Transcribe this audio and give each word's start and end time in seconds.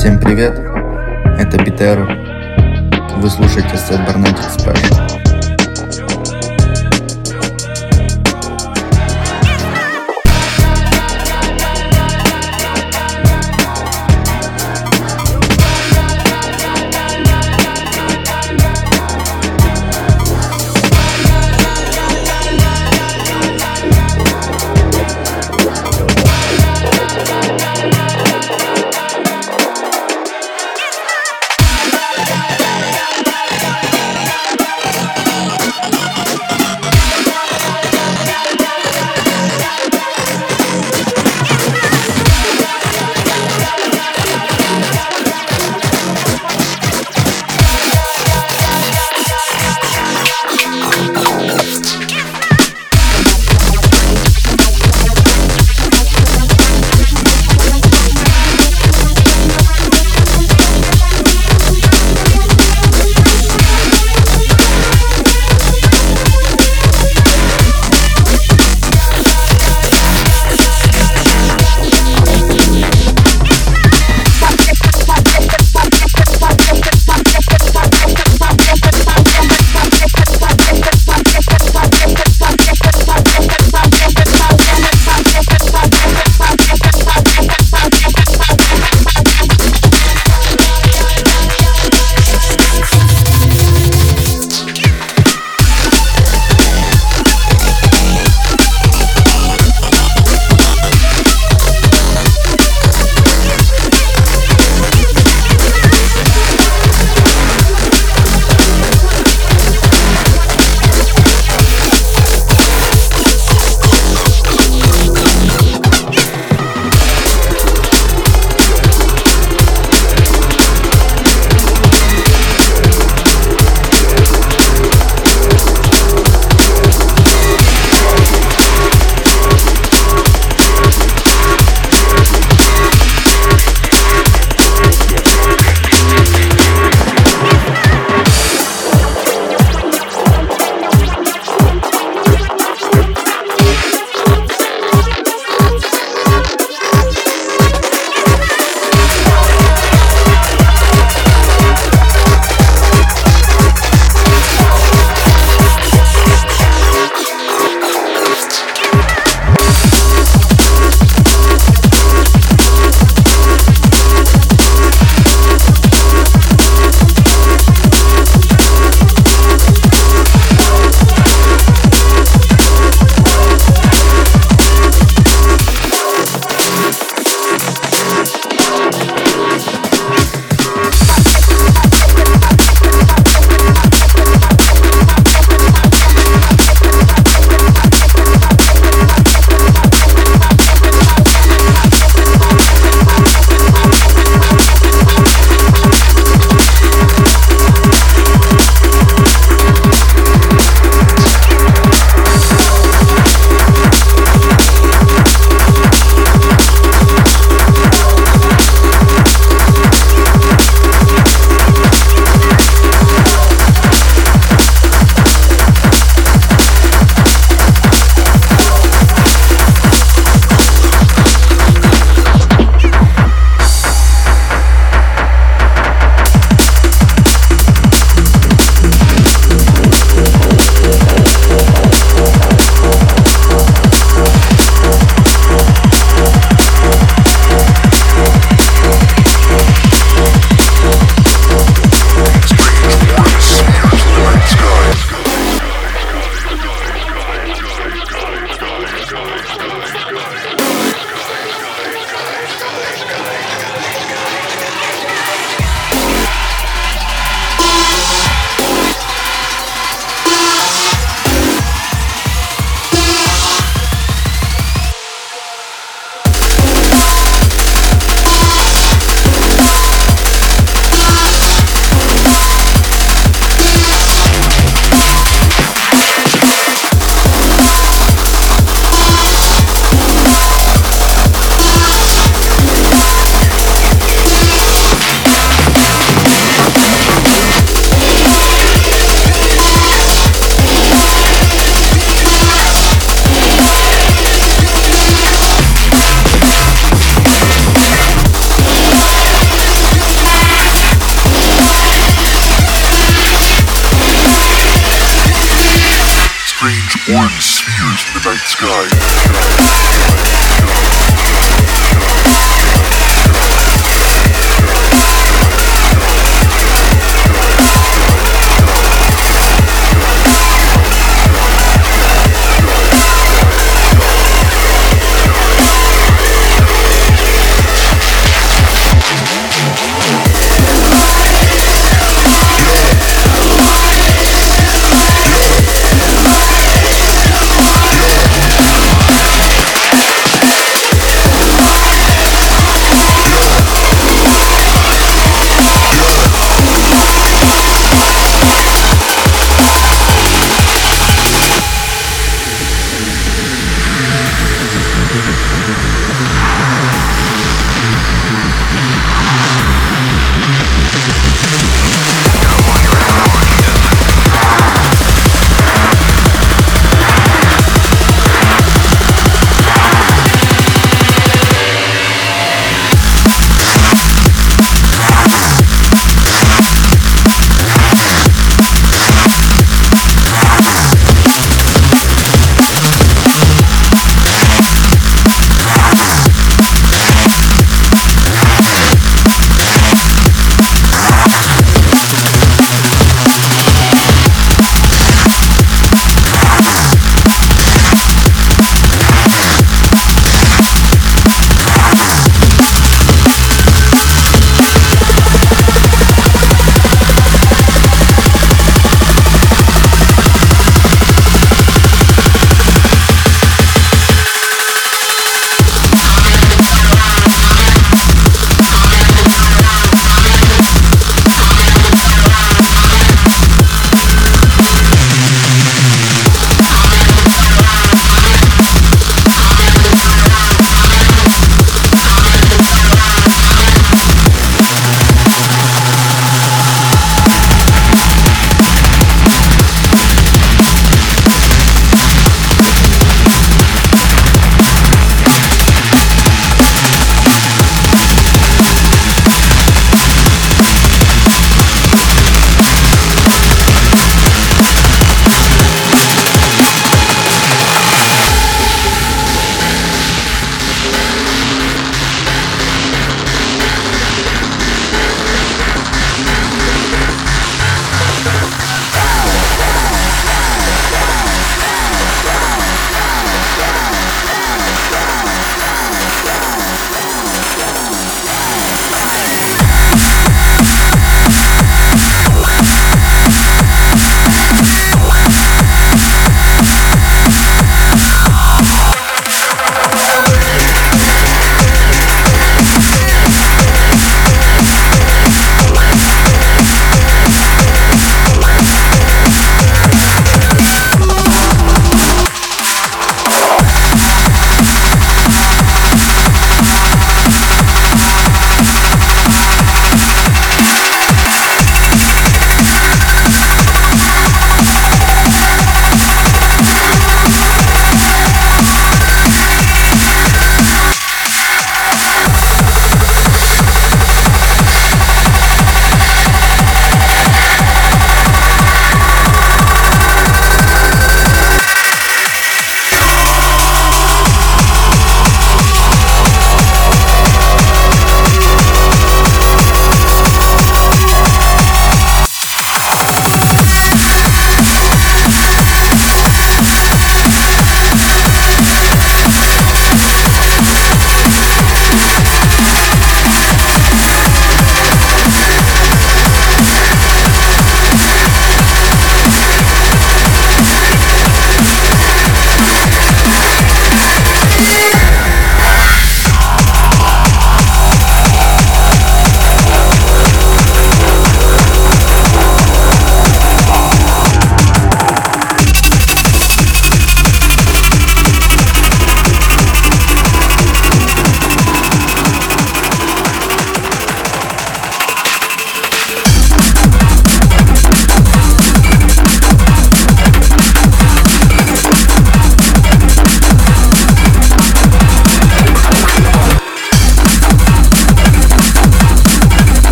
Всем 0.00 0.18
привет, 0.18 0.58
это 1.38 1.62
Питер. 1.62 2.06
Вы 3.18 3.28
слушаете 3.28 3.74
Set 3.74 4.00
Barnetic 4.06 4.48
Special. 4.56 5.29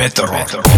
better. 0.00 0.26
better. 0.28 0.69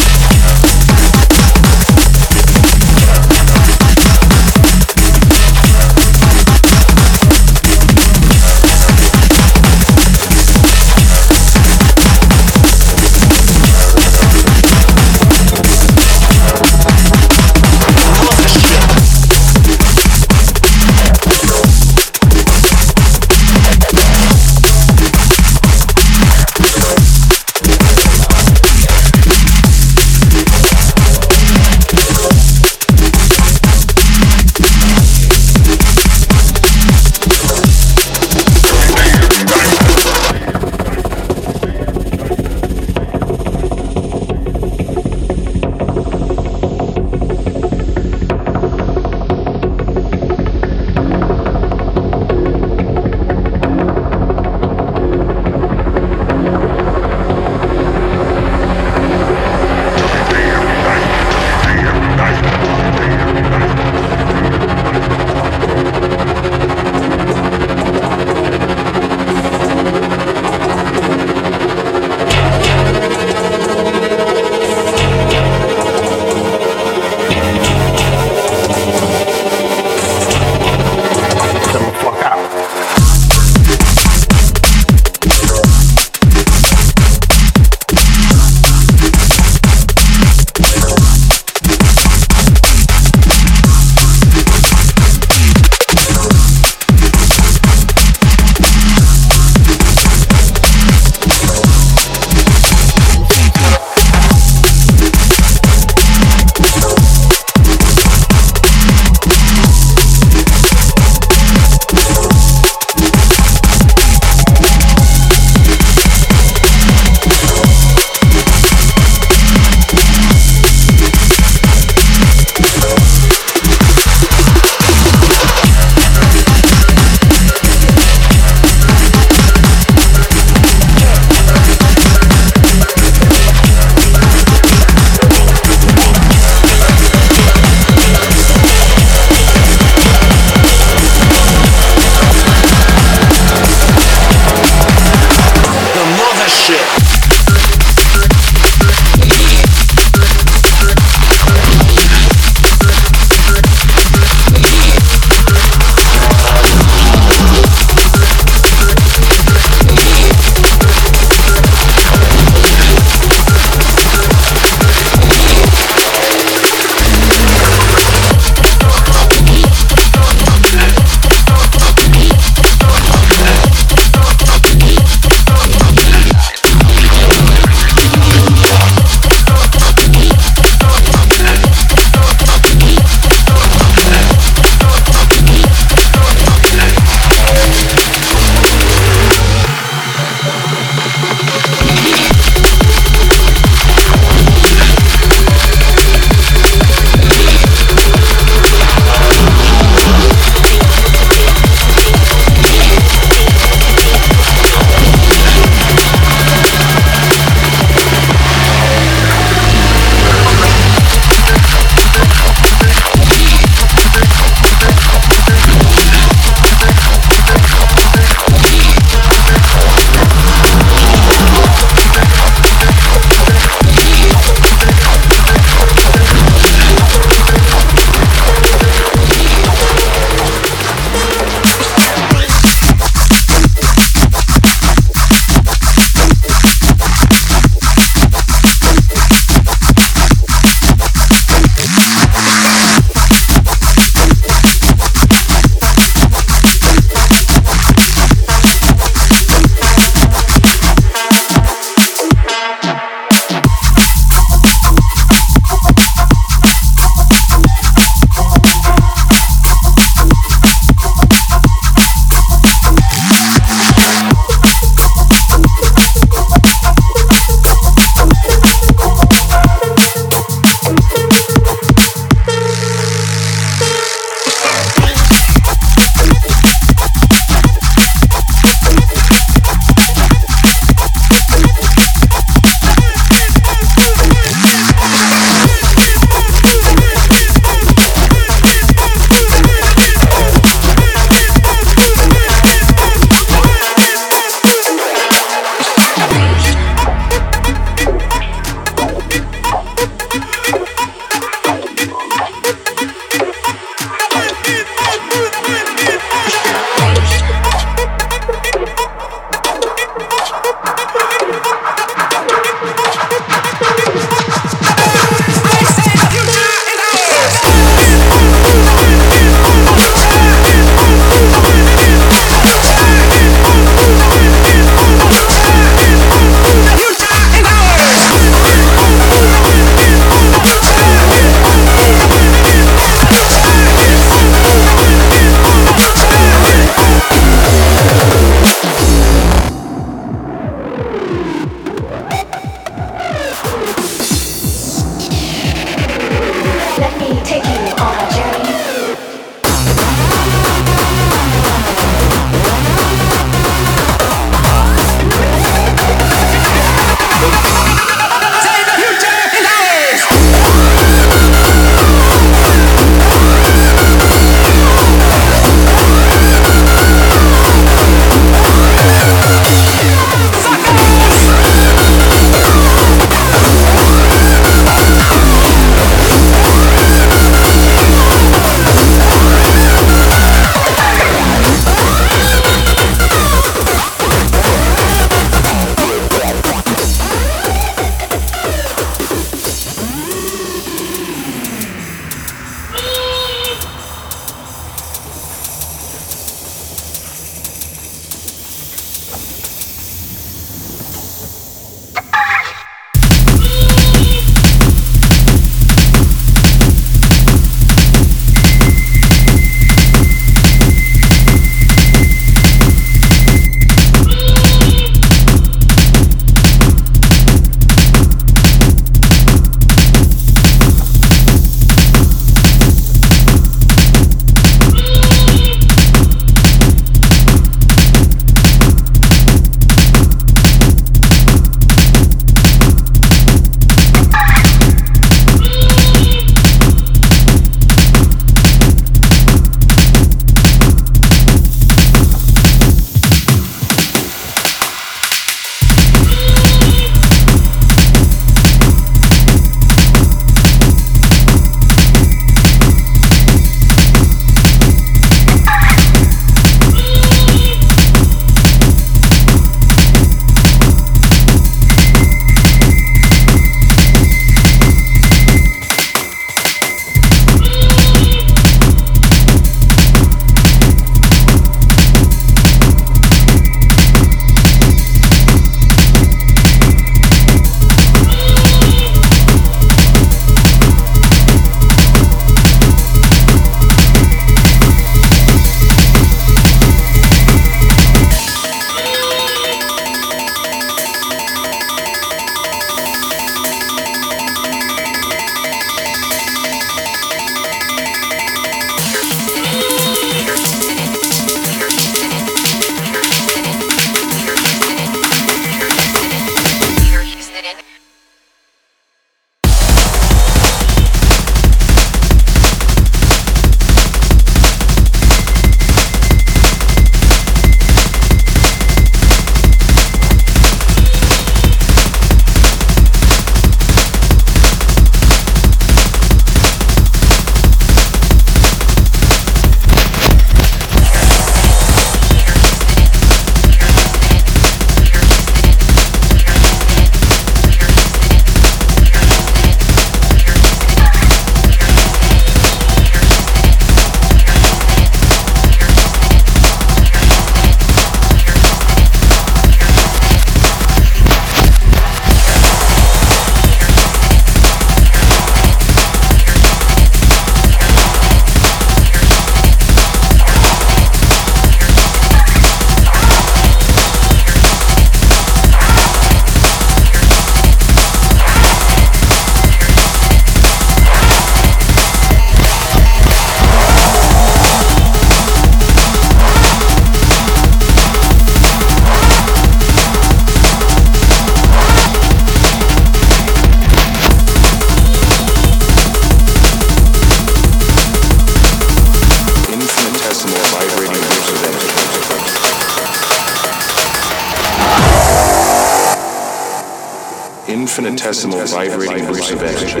Infinitesimal 597.68 598.64
vibrating 598.66 599.26
roots 599.26 599.50
of 599.50 599.62
energy. 599.62 600.00